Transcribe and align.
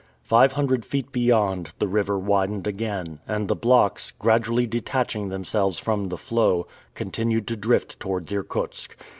Five 0.23 0.53
hundred 0.53 0.83
feet 0.83 1.11
beyond, 1.11 1.73
the 1.77 1.87
river 1.87 2.17
widened 2.17 2.65
again, 2.65 3.19
and 3.27 3.47
the 3.47 3.55
blocks, 3.55 4.09
gradually 4.09 4.65
detaching 4.65 5.29
themselves 5.29 5.77
from 5.77 6.09
the 6.09 6.17
floe, 6.17 6.65
continued 6.95 7.47
to 7.49 7.55
drift 7.55 7.99
towards 7.99 8.33
Irkutsk. 8.33 8.97